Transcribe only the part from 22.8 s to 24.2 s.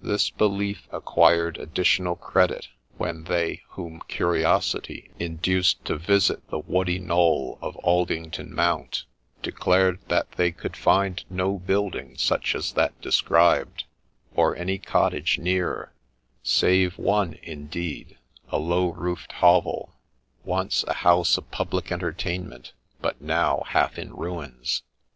but now half in